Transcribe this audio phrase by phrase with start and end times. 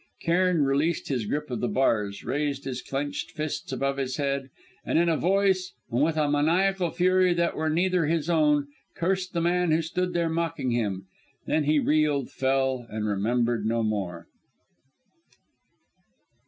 [0.23, 4.49] Cairn released his grip of the bars, raised his clenched fists above his head,
[4.83, 9.33] and in a voice and with a maniacal fury that were neither his own, cursed
[9.33, 11.05] the man who stood there mocking him.
[11.45, 14.25] Then he reeled, fell, and remembered no more.